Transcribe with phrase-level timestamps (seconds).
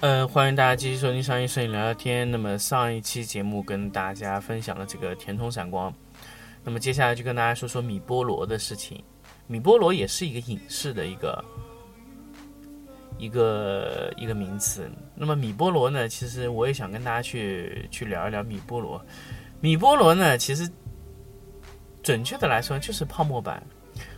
[0.00, 2.30] 呃，欢迎大家继续收听商业摄影聊聊天。
[2.30, 5.92] 那么上一期节目跟大家分享了这个甜筒闪光，
[6.62, 9.02] 那么接下来就跟大家说说米波罗的事情。
[9.48, 11.44] 米波罗也是一个影视的一个
[13.18, 14.88] 一个一个名词。
[15.16, 19.04] 那么米波罗呢，其实我也想跟大家去去聊一聊米波罗。
[19.60, 20.70] 米波罗呢，其实
[22.04, 23.60] 准确的来说就是泡沫板。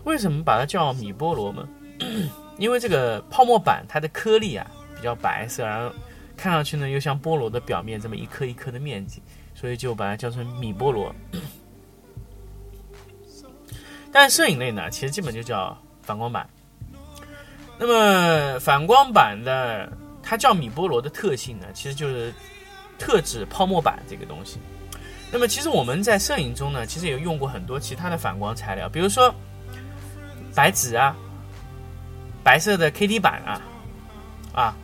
[0.05, 1.67] 为什么把它叫米波罗呢？
[2.59, 4.71] 因为这个泡沫板它的颗粒啊。
[5.01, 5.91] 比较白色，然后
[6.37, 9.23] 看上去呢又像菠萝的表面这么一颗一颗的面积，
[9.55, 11.15] 所以就把它叫成米菠萝。
[14.13, 16.47] 但摄影类呢，其实基本就叫反光板。
[17.79, 19.91] 那么反光板的
[20.23, 22.31] 它叫米菠萝的特性呢，其实就是
[22.99, 24.59] 特指泡沫板这个东西。
[25.33, 29.35] 那么其实我们在摄影中呢，其实也用过很多其他的反光材料，比如说
[30.55, 31.17] 白纸啊，
[32.45, 33.63] 白色的 KT 板啊，
[34.53, 34.77] 啊。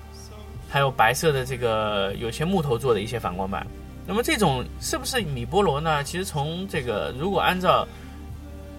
[0.68, 3.66] 还有白色的这个有些木头做的一些反光板，
[4.06, 6.02] 那么这种是不是米波罗呢？
[6.04, 7.86] 其实从这个如果按照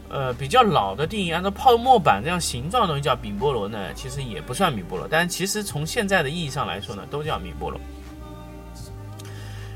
[0.09, 5.07] 呃比较老的定义，按照泡沫板这样形状的东西叫米波罗呢，其实也不算米波罗。
[5.09, 7.79] 但其实从现在的意义上来说呢，都叫米波罗。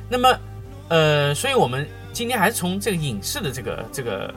[0.09, 0.37] 那么
[0.89, 4.33] 呃，所以我们今天还是从这个影视的这个这个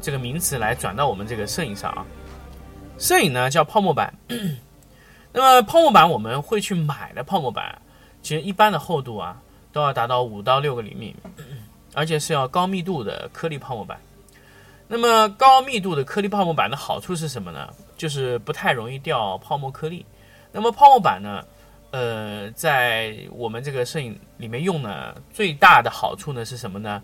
[0.00, 2.04] 这个名词来转到我们这个摄影上啊。
[2.98, 4.12] 摄影呢叫泡沫板。
[5.32, 7.80] 那么泡沫板我们会去买的泡沫板，
[8.22, 9.40] 其实一般的厚度啊
[9.72, 11.16] 都要达到五到六个厘米，
[11.94, 13.98] 而且是要高密度的颗粒泡沫板。
[14.88, 17.68] 那么高密度的颗粒泡沫板的好处是什么呢？
[17.96, 20.04] 就是不太容易掉泡沫颗粒。
[20.52, 21.42] 那么泡沫板呢，
[21.92, 27.02] 呃，在我们这个摄影里面用呢，最大的好处呢是什么呢？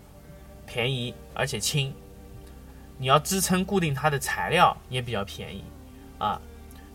[0.67, 1.91] 便宜而且轻。
[2.99, 5.63] 你要支撑固定它的材料也比较便宜
[6.19, 6.39] 啊。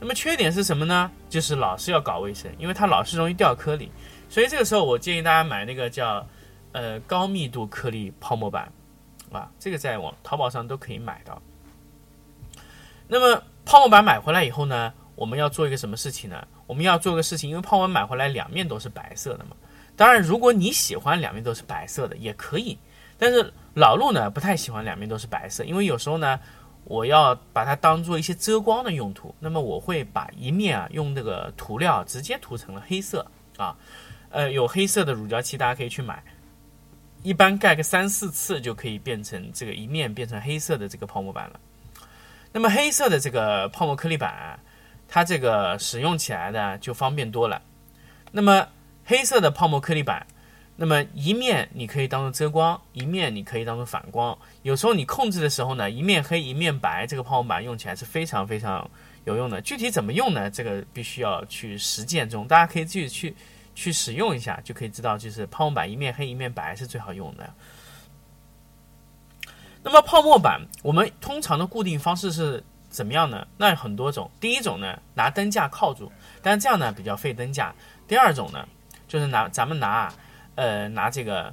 [0.04, 1.10] 那么缺点是什么呢？
[1.30, 3.90] 就是老是要搞卫生，因为它老是容易掉颗粒，
[4.28, 6.28] 所以这个时候我建议大家买那个叫
[6.72, 8.70] 呃高密度颗粒泡沫板，
[9.32, 11.40] 啊，这个在网淘宝上都可以买到。
[13.08, 16.46] 那么泡沫板买回来以后呢，我们要做一个什么事情呢？
[16.66, 19.56] 我们要做个事情，因为泡沫板买回来两面都是白色的嘛。
[19.96, 22.76] 当然，如果你喜欢两面都是白色的也可以，
[23.16, 26.38] 但是老陆呢不太喜欢两面都是白色，因为有时候呢。
[26.84, 33.76] 我要把它当做一些遮光的用途，那么我会把一面啊用那个涂料直接涂成了黑色啊，
[34.30, 36.22] 呃，有黑色的乳胶漆，大家可以去买，
[37.22, 41.58] 一般盖个三四次就可以变成这个一面变成黑色的这个泡沫板了。
[42.52, 44.60] 那么黑色的这个泡沫颗粒板，
[45.08, 47.62] 它这个使用起来呢就方便多了。
[48.32, 48.68] 那么
[49.04, 50.26] 黑色的泡沫颗粒板。
[50.76, 54.36] 那么一面你可以当做遮光，一面你可以当做反光。
[54.62, 58.90] 有时候你控制的时候呢，一面黑一面白，这个泡沫板用起来是非常非常
[59.24, 59.60] 有用的。
[59.60, 60.50] 具体怎么用呢？
[60.50, 63.32] 这个必须要去实践中，大家可以自己去
[63.76, 67.48] 去使用一下，就可以知道，就是泡沫板一面黑一面白是最好用的。
[69.84, 72.60] 那么泡沫板我们通常的固定方式是
[72.90, 73.46] 怎么样呢？
[73.56, 74.28] 那有很多种。
[74.40, 76.10] 第一种呢，拿灯架靠住，
[76.42, 77.72] 但这样呢比较费灯架。
[78.08, 78.66] 第二种呢，
[79.06, 80.12] 就是拿咱们拿。
[80.56, 81.52] 呃，拿这个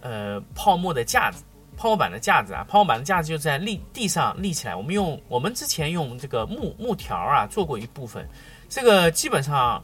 [0.00, 1.42] 呃泡沫的架子，
[1.76, 4.76] 泡沫板的架子啊，泡沫板的架子就在立地上立起来。
[4.76, 8.28] 我们用我们之前用这个木木条啊做过一部分，
[8.68, 9.82] 这个基本上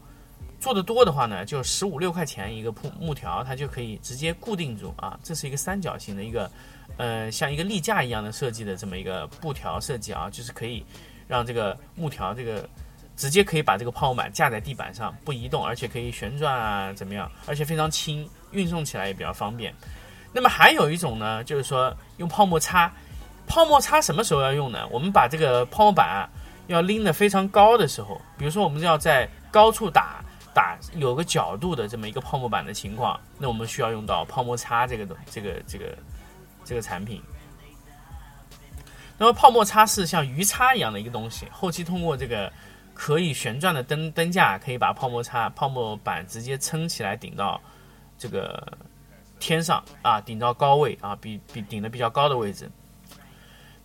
[0.60, 5.19] 做的多的话呢，就十五六块钱一个铺木条，它就可以直接固定住啊。
[5.22, 6.50] 这是一个三角形的一个
[6.96, 10.84] 呃像一个立架一样的设计的这么一个布条设计啊，就是可以
[11.26, 12.69] 让这个木条这个。
[13.19, 17.29] 直接可以把这个泡沫板架在地板上不移动，而且可以旋转啊，怎么样？
[17.47, 19.75] 而且非常轻，运送起来也比较方便。
[20.32, 22.91] 那么还有一种呢，就是说用泡沫擦。
[23.49, 24.87] 泡沫擦什么时候要用呢？
[24.88, 26.31] 我们把这个泡沫板啊
[26.69, 30.25] 要拎得非常高的时候，比如说我们要在高处打
[30.55, 35.99] 打有个角度的这么一个泡沫板的情况，那我们需要用到泡沫擦这个的这个这个
[36.65, 37.20] 这个产品。
[39.17, 42.53] 那么泡沫擦是像鱼叉一样的一个东西，后期通过这个。
[42.98, 47.60] 可以旋转的灯灯架可以把泡沫擦泡沫板直接撑起来顶到
[48.18, 48.76] 这个
[49.38, 52.68] 天上啊，顶到高位啊，比比顶的比较高的位置。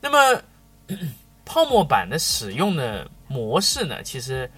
[0.02, 0.42] 那么
[1.46, 4.50] 泡沫板的使用的模式呢，其实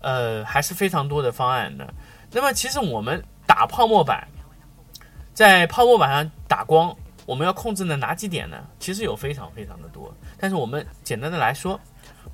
[0.00, 1.92] 呃，还是非常多的方案的。
[2.32, 4.26] 那么，其实我们打泡沫板，
[5.34, 6.96] 在泡沫板上打光，
[7.26, 8.64] 我们要控制的哪几点呢？
[8.78, 10.10] 其实有非常非常的多。
[10.38, 11.78] 但是我们简单的来说，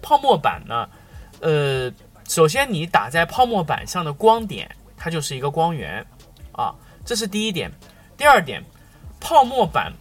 [0.01, 0.89] 泡沫板呢，
[1.41, 1.93] 呃，
[2.29, 6.05] 首先你打在泡沫板上的光点，它就是一个光源
[6.53, 7.71] 啊，这是第一点。
[8.17, 8.63] 第二点，
[9.21, 9.93] 泡沫板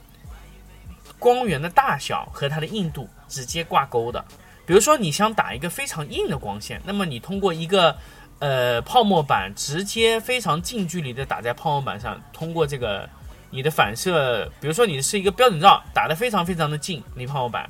[1.17, 4.23] 光源的大小和它的硬度直接挂钩的。
[4.65, 7.97] 比如说，你想打一个非常硬的光线，那么你通过一个
[8.39, 13.09] 呃泡沫板直接非常近距离的打在泡沫板上，通过这个
[13.49, 17.69] 你的反射，比如说你是一个标准照，打得非常非常的近离泡沫板，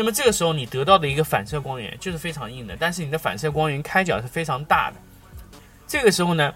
[0.00, 4.96] 那么这个时候你得到的一个反射光源就是非常硬的，但是你的反射光源开角是非常大的。
[5.86, 6.54] 这个时候呢，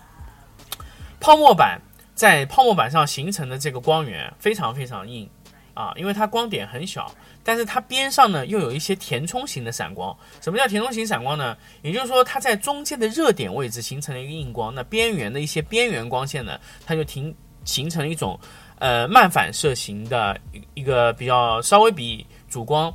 [1.20, 1.78] 泡沫板
[2.14, 5.28] 在泡沫板上形成的这个光源非常非常硬
[5.74, 7.14] 啊，因为它光点很小。
[7.42, 10.16] 但是它边上呢又有一些填充型的闪光。
[10.40, 11.54] 什么叫填充型闪光呢？
[11.82, 17.36] 也就是说它在中间的热点位置形成了一个硬光，那边缘的一些边缘光线呢，它就停
[17.66, 18.40] 形成了一种
[18.78, 20.40] 呃慢反射型的
[20.72, 22.90] 一个比较稍微比主光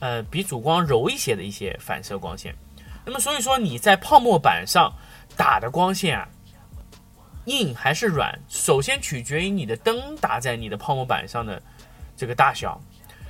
[0.00, 2.54] 呃比主光柔一些的一些反射光线。
[3.04, 4.92] 那么所以说你在泡沫板上
[5.36, 6.28] 打的光线啊，
[7.44, 11.62] 硬还是软，首先取决于你的灯打在你的泡沫板上的。
[12.18, 12.80] 这个大小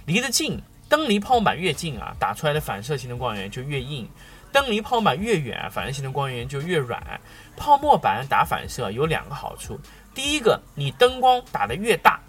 [0.04, 4.06] 离得近，灯离泡沫板越近啊，打出来的反射型的光源就越硬；
[4.52, 7.20] 灯离泡沫板越远，反射型的光源就越软。
[7.56, 9.76] 泡沫板打反射有两个好处：
[10.14, 12.20] 第一个，你灯光打得越大，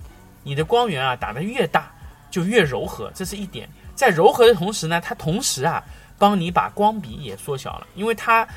[0.41, 1.93] 你的光源啊打得越大
[2.31, 3.69] 就越柔和，这是一点。
[3.97, 5.83] 在柔和的同时呢，它同时啊
[6.17, 8.47] 帮你把光比也缩小了，因为它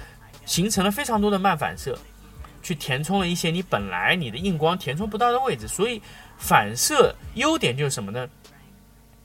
[0.46, 1.98] 形成了非常多的慢反射，
[2.62, 6.00] 去填充了一些你本来你的硬光填充不到的位置，所以。
[6.42, 8.26] 反射优点就是什么呢？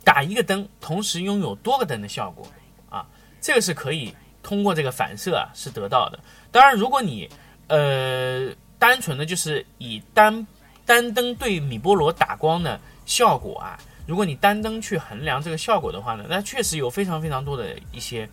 [0.03, 2.45] 打一个灯，同时拥有多个灯的效果
[2.89, 3.07] 啊，
[3.39, 4.13] 这个是可以
[4.43, 6.19] 通过这个反射啊是得到的。
[6.51, 7.29] 当然，如果你
[7.67, 10.45] 呃单纯的就是以单
[10.85, 18.27] 单灯对米波罗打光的效果啊，如果你单灯去衡量这个效果的话呢，那确实有非常非常多的一些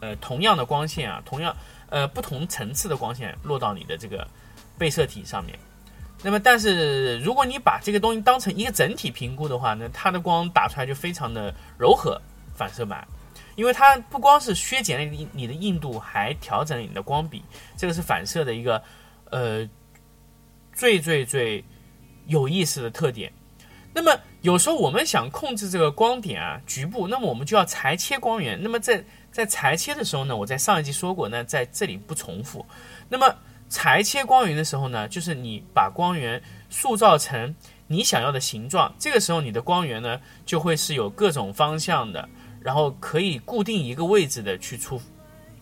[0.00, 1.56] 呃同样的光线啊，同样
[1.88, 4.26] 呃不同层次的光线落到你的这个
[4.78, 5.58] 被摄体上面。
[6.22, 12.20] 那么，但是如果你把这个东西当成一个整体评估的话，呢它的光打出来就非常的柔和，
[12.54, 13.08] 反射板，
[13.56, 17.42] 因为它不光是削减了你你的硬度，还调整了你的光比，
[17.76, 18.82] 这个是反射的一个
[19.30, 19.66] 呃
[20.74, 21.64] 最最最
[22.26, 23.32] 有意思的特点。
[23.92, 28.56] 那么有时候我们想控制这个光点啊局部，那么我们就要裁切光源。
[28.62, 32.64] 那么在在裁切的时候呢，我在上一集说过，那在这里不重复。
[33.08, 33.34] 那么
[33.68, 37.54] 裁切光源的时候呢，就是你把光源塑造成
[37.88, 42.28] 你想要的形状，这个时候你的光源呢就会是有各种方向的，
[42.60, 45.00] 然后可以固定一个位置的去出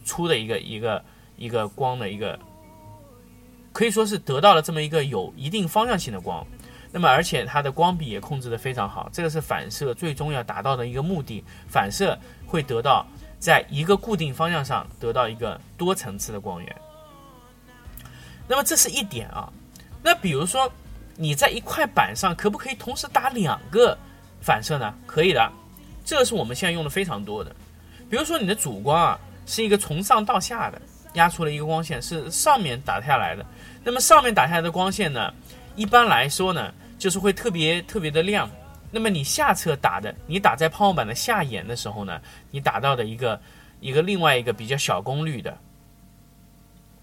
[0.05, 1.03] 出的一个一个
[1.37, 2.39] 一个光的一个，
[3.73, 6.47] 可以说是得到了这么一个有一定方向性的光。
[6.91, 13.07] 那么而且它的光比也控制的非常好，这个是反射最终要达到的一个目的，反射会得到
[13.39, 16.77] 在一个固定方向上得到一个多层次的光源。
[18.47, 19.53] 那么这是一点啊，
[20.03, 20.71] 那比如说
[21.17, 23.97] 你在一块板上可不可以同时打两个
[24.41, 24.95] 反射呢？
[25.07, 25.53] 可以的，
[26.05, 27.55] 这个是我们现在用的非常多的。
[28.09, 30.81] 比如说你的主光啊是一个从上到下的
[31.13, 33.45] 压出了一个光线，是上面打下来的。
[33.85, 35.31] 那么上面打下来的光线呢，
[35.77, 38.51] 一般来说呢就是会特别特别的亮。
[38.91, 43.41] 那么你下侧打的，你打在泡沫板的下沿的时候呢，你打到的一个
[43.81, 45.57] 一个另外一个比较小功率的。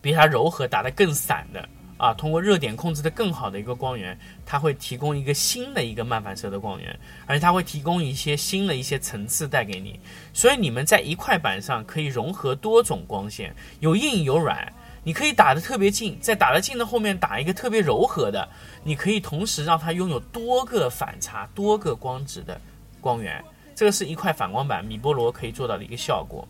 [0.01, 9.99] 比它柔和、打得更散的啊，通过热点控制的更好的一个光源，它会提供一个新的一个慢反射的光源，而且它会提供一些新的一些层次带给你。
[10.31, 14.71] 所以你们在一块板上可以融合多种光线，有硬有软，
[15.05, 18.49] 你可以打得特别近，在打得近的后面打一个特别柔和的，
[18.83, 22.59] 你可以同时让它拥有多个反差、多个光质的
[22.99, 23.41] 光源。
[23.75, 26.47] 这个是一块反光板米波罗可以做到的一个效果。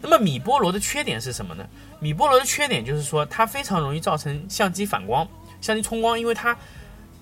[0.00, 1.66] 那么米波罗的缺点是什么呢？
[1.98, 5.26] 米波罗的缺点就是说，它非常容易造成相机反光、
[5.60, 6.56] 相机冲光，因为它，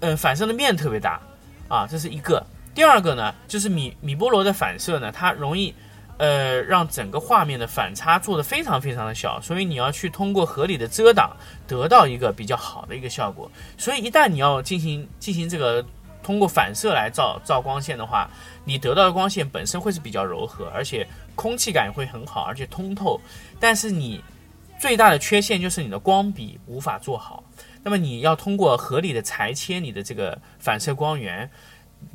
[0.00, 1.18] 呃，反射的面特别大，
[1.68, 2.44] 啊，这是一个。
[2.74, 5.74] 第二个呢，就是米米波罗的反射呢，它容易，
[6.18, 13.50] 呃，让整个画面的反差做得非常非常的小，所以你要去通过合理的遮挡，得到一个比较好的一个效果。
[13.76, 15.84] 所以一旦你要进行进行这个。
[16.22, 18.28] 通过反射来照照光线的话，
[18.64, 21.06] 你得到的光线本身会是比较柔和，而且
[21.36, 23.20] 空气感会很好，而且通透。
[23.60, 24.20] 但是你
[24.76, 27.44] 最大的缺陷就是你的光比无法做好。
[27.84, 31.48] 那么你要通过合理的裁切你的这个反射光源，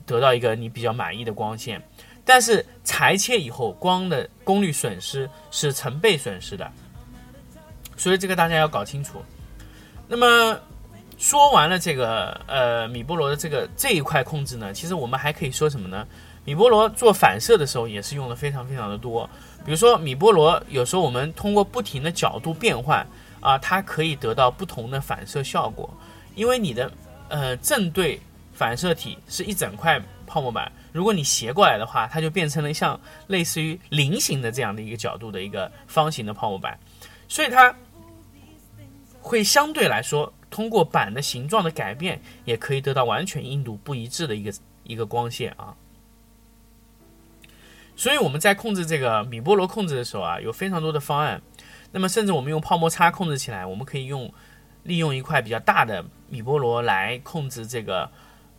[0.05, 1.81] 得到一个你比较满意的光线。
[2.23, 6.71] 但是裁切以后光的功率损失是成倍损失的
[7.97, 9.21] 所以这个大家要搞清楚。
[10.07, 10.59] 那么
[11.17, 16.07] 说完了这个呃米波罗的这个这一块控制呢，其实我们还可以说什么呢？
[16.43, 19.29] 米波罗做反射的时候也是用的非常非常的多。
[19.63, 23.05] 比如说米波罗有时候我们通过不停的角度变换
[23.39, 25.87] 啊，它可以得到不同的反射效果。
[26.33, 26.91] 因为你的
[27.29, 28.19] 呃正对
[28.51, 30.01] 反射体是一整块
[30.31, 32.97] 泡沫板，如果你斜过来的话，它就变成了像
[33.27, 36.79] 类似于菱形的这样的一个角度的一个方形的泡沫板，
[37.27, 37.75] 所以它
[39.19, 40.31] 会相对来说。
[40.51, 45.73] 通过板的形状的改变，也可以得到完全硬度不一致的一个一个光线啊。
[47.95, 51.41] 所以我们在控制这个米波罗控制的时候啊，有非常多的方案。
[51.93, 54.29] 那么甚至我们用泡沫擦控制起来，我们可以用
[54.83, 58.11] 利用一块比较大的米波罗来控制这个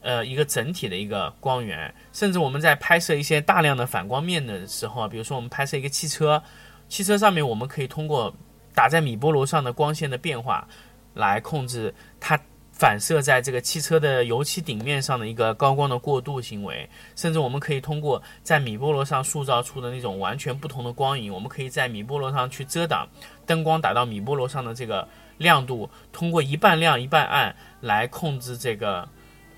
[0.02, 1.92] 呃一个整体的一个光源。
[2.12, 6.42] 甚至我们在拍摄一些大量的反光面的时候啊，比如说我们拍摄一个汽车，
[6.88, 8.34] 汽车上面我们可以通过
[8.74, 10.68] 打在米波罗上的光线的变化。
[11.14, 12.40] 来控制它
[12.72, 23.06] 反射在这个汽车的油漆顶面上的一个高光的过渡行为，甚至我们可以通过在米波罗上塑造出的那种完全不同的光影，我们可以在米波罗上去遮挡
[23.44, 25.06] 灯光打到米波罗上的这个
[25.36, 29.06] 亮度，通过一半亮一半暗来控制这个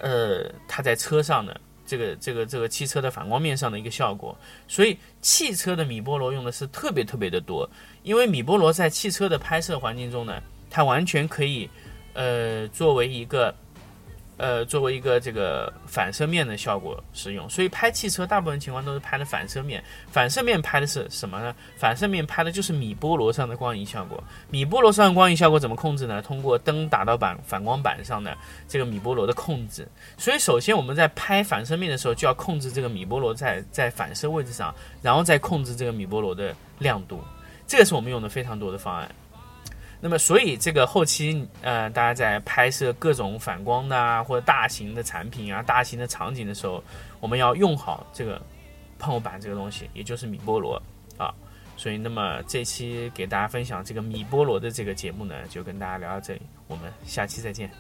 [0.05, 4.37] 呃它在车上的这个这个这个汽车的反光面上的一个效果。
[4.69, 7.69] 所以汽车的米波罗用的是特别特别的多，
[8.03, 10.43] 因为米波罗在汽车的拍摄环境中呢。
[10.77, 11.71] 它完全可以，
[12.15, 13.55] 呃，作为一个，
[14.37, 17.49] 呃，作为一个这个反射面的效果使用。
[17.49, 19.83] 所以拍汽车大部分情况都是拍的反射面。
[20.11, 21.55] 反射面拍的是什么呢？
[21.77, 24.23] 反射面拍的就是米波罗上的光影效果。
[24.51, 26.21] 米波罗上的光影效果怎么控制呢？
[26.21, 28.37] 通过灯打到板反光板上的
[28.67, 29.87] 这个米波罗的控制。
[30.19, 37.23] 所以首先我们在拍反射面的时候就要控制这个米波罗在在反射位置上，然后再控制这个米波罗的亮度。
[37.67, 39.09] 这个是我们用的非常多的方案。
[40.07, 46.85] 那么，所以这个后期，呃，大家在拍摄各种反光的啊，或者大型的产品啊、大型的场景的时候，
[47.21, 48.39] 我们要用好这个
[48.99, 50.75] 泡沫板这个东西，也就是米波罗
[51.17, 51.33] 啊。
[51.79, 57.71] 所以，那么这期给大家分享这个米波罗的这个节目呢，就跟大家聊到这里，我们下期再见。